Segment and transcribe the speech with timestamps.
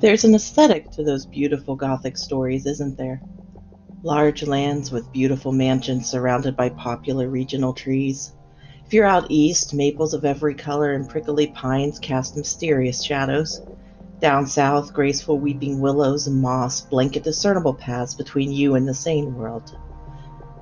[0.00, 3.20] There's an aesthetic to those beautiful Gothic stories, isn't there?
[4.04, 8.32] Large lands with beautiful mansions surrounded by popular regional trees.
[8.86, 13.60] If you're out east, maples of every color and prickly pines cast mysterious shadows.
[14.20, 19.34] Down south, graceful weeping willows and moss blanket discernible paths between you and the sane
[19.34, 19.76] world.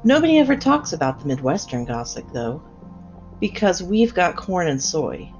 [0.02, 2.62] Nobody ever talks about the Midwestern Gothic, though,
[3.38, 5.30] because we've got corn and soy.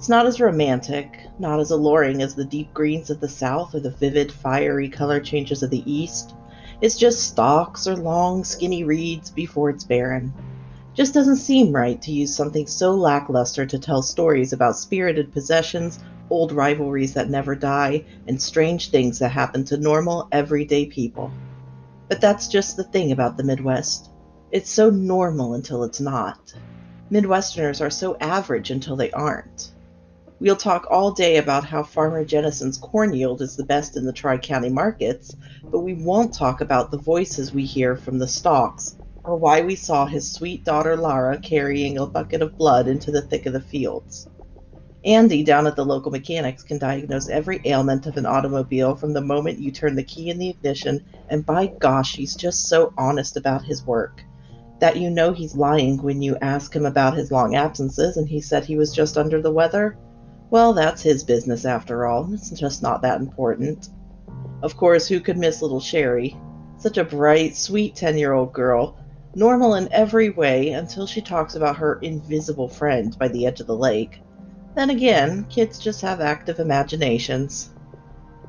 [0.00, 3.80] It's not as romantic, not as alluring as the deep greens of the South or
[3.80, 6.32] the vivid, fiery color changes of the East.
[6.80, 10.32] It's just stalks or long, skinny reeds before it's barren.
[10.94, 15.98] Just doesn't seem right to use something so lackluster to tell stories about spirited possessions,
[16.30, 21.30] old rivalries that never die, and strange things that happen to normal, everyday people.
[22.08, 24.08] But that's just the thing about the Midwest.
[24.50, 26.54] It's so normal until it's not.
[27.12, 29.72] Midwesterners are so average until they aren't.
[30.40, 34.12] We'll talk all day about how Farmer Jennison's corn yield is the best in the
[34.12, 35.36] Tri County markets,
[35.70, 39.74] but we won't talk about the voices we hear from the stalks or why we
[39.74, 43.60] saw his sweet daughter Lara carrying a bucket of blood into the thick of the
[43.60, 44.28] fields.
[45.04, 49.20] Andy down at the local mechanics can diagnose every ailment of an automobile from the
[49.20, 53.36] moment you turn the key in the ignition, and by gosh, he's just so honest
[53.36, 54.24] about his work
[54.78, 58.40] that you know he's lying when you ask him about his long absences and he
[58.40, 59.98] said he was just under the weather.
[60.50, 62.32] Well, that's his business after all.
[62.34, 63.88] It's just not that important.
[64.62, 66.36] Of course, who could miss little Sherry?
[66.76, 68.96] Such a bright, sweet 10 year old girl,
[69.34, 73.68] normal in every way until she talks about her invisible friend by the edge of
[73.68, 74.20] the lake.
[74.74, 77.70] Then again, kids just have active imaginations.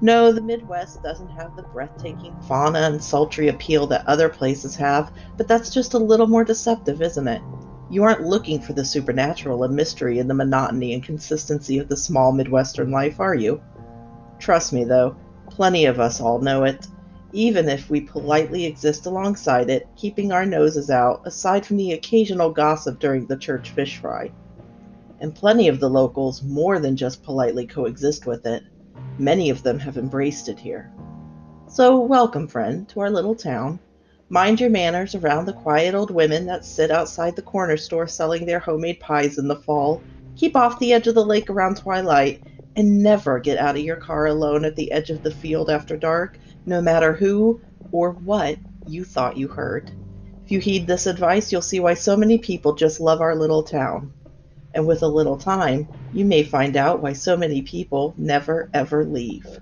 [0.01, 5.11] No, the Midwest doesn't have the breathtaking fauna and sultry appeal that other places have,
[5.37, 7.41] but that's just a little more deceptive, isn't it?
[7.91, 11.97] You aren't looking for the supernatural and mystery in the monotony and consistency of the
[11.97, 13.61] small Midwestern life, are you?
[14.39, 15.17] Trust me, though,
[15.49, 16.87] plenty of us all know it,
[17.33, 22.49] even if we politely exist alongside it, keeping our noses out, aside from the occasional
[22.49, 24.31] gossip during the church fish fry.
[25.19, 28.63] And plenty of the locals more than just politely coexist with it.
[29.17, 30.89] Many of them have embraced it here.
[31.67, 33.81] So, welcome, friend, to our little town.
[34.31, 38.45] Mind your manners around the quiet old women that sit outside the corner store selling
[38.45, 40.01] their homemade pies in the fall.
[40.37, 42.41] Keep off the edge of the lake around twilight,
[42.77, 45.97] and never get out of your car alone at the edge of the field after
[45.97, 47.59] dark, no matter who
[47.91, 49.91] or what you thought you heard.
[50.45, 53.63] If you heed this advice, you'll see why so many people just love our little
[53.63, 54.13] town.
[54.73, 59.03] And with a little time, you may find out why so many people never ever
[59.03, 59.59] leave.